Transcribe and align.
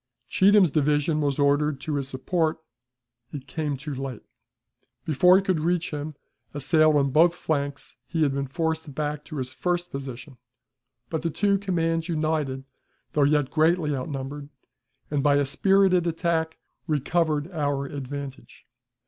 Cheatham's 0.27 0.71
division 0.71 1.21
was 1.21 1.37
ordered 1.37 1.79
to 1.81 1.93
his 1.93 2.07
support; 2.07 2.57
it 3.31 3.45
came 3.45 3.77
too 3.77 3.93
late. 3.93 4.23
Before 5.05 5.37
it 5.37 5.45
could 5.45 5.59
reach 5.59 5.91
him, 5.91 6.15
assailed 6.55 6.95
on 6.95 7.11
both 7.11 7.35
flanks, 7.35 7.97
he 8.07 8.23
had 8.23 8.33
been 8.33 8.47
forced 8.47 8.95
back 8.95 9.23
to 9.25 9.35
his 9.37 9.53
first 9.53 9.91
position, 9.91 10.37
but 11.11 11.21
the 11.21 11.29
two 11.29 11.59
commands 11.59 12.09
united, 12.09 12.63
though 13.11 13.21
yet 13.21 13.51
greatly 13.51 13.95
outnumbered, 13.95 14.49
and, 15.11 15.21
by 15.21 15.35
a 15.35 15.45
spirited 15.45 16.07
attack, 16.07 16.57
recovered 16.87 17.51
our 17.51 17.85
advantage. 17.85 18.65